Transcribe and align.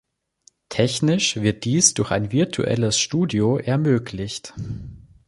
Technisch 0.69 1.35
wird 1.35 1.63
dies 1.63 1.93
durch 1.93 2.09
ein 2.09 2.31
virtuelles 2.31 2.97
Studio 2.97 3.57
ermöglicht. 3.59 4.51